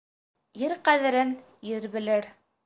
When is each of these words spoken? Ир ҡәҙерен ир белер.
Ир 0.61 0.73
ҡәҙерен 0.87 1.35
ир 1.75 1.87
белер. 1.97 2.29